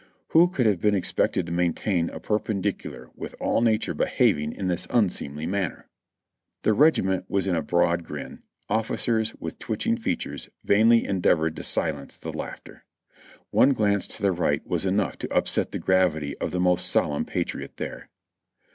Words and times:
Who 0.29 0.49
could 0.49 0.65
have 0.65 0.81
been 0.81 0.95
expected 0.95 1.45
to 1.45 1.51
maintain 1.51 2.09
a 2.09 2.19
perpendicular 2.19 3.11
with 3.15 3.35
all 3.39 3.61
nature 3.61 3.93
behaving 3.93 4.51
in 4.51 4.65
this 4.67 4.87
unseemly 4.89 5.45
manner? 5.45 5.89
The 6.63 6.73
regiment 6.73 7.25
was 7.29 7.45
in 7.45 7.55
a 7.55 7.61
broad 7.61 8.03
grin; 8.03 8.41
officers, 8.67 9.35
with 9.35 9.59
twitching 9.59 9.97
features, 9.97 10.49
vainly 10.63 11.05
endeavored 11.05 11.55
to 11.57 11.61
silence 11.61 12.17
the 12.17 12.33
laughter. 12.33 12.83
One 13.51 13.73
glance 13.73 14.07
to 14.07 14.23
the 14.23 14.31
right 14.31 14.65
was 14.65 14.87
enough 14.87 15.19
to 15.19 15.31
upset 15.31 15.71
the 15.71 15.77
gravity 15.77 16.35
of 16.39 16.49
the 16.49 16.59
most 16.59 16.87
solemn 16.89 17.23
patriot 17.23 17.77
there. 17.77 18.09